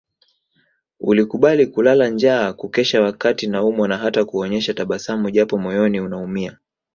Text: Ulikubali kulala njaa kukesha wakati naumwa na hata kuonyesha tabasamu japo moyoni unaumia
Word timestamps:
Ulikubali 0.99 1.67
kulala 1.67 2.09
njaa 2.09 2.53
kukesha 2.53 3.01
wakati 3.01 3.47
naumwa 3.47 3.87
na 3.87 3.97
hata 3.97 4.25
kuonyesha 4.25 4.73
tabasamu 4.73 5.29
japo 5.31 5.57
moyoni 5.57 5.99
unaumia 5.99 6.57